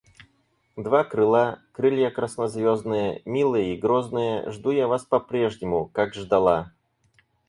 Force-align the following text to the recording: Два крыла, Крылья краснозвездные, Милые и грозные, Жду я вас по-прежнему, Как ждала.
Два 0.77 1.03
крыла, 1.03 1.59
Крылья 1.73 2.09
краснозвездные, 2.09 3.21
Милые 3.23 3.75
и 3.75 3.77
грозные, 3.79 4.49
Жду 4.49 4.71
я 4.71 4.87
вас 4.87 5.05
по-прежнему, 5.05 5.89
Как 5.93 6.15
ждала. 6.15 6.73